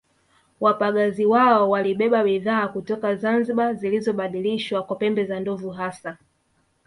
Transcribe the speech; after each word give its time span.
Wapagazi 0.59 1.25
wao 1.25 1.69
walibeba 1.69 2.23
bidhaa 2.23 2.67
kutoka 2.67 3.15
Zanzibar 3.15 3.75
zilizobadilishwa 3.75 4.83
kwa 4.83 4.95
pembe 4.95 5.25
za 5.25 5.39
ndovu 5.39 5.69
hasa 5.69 6.17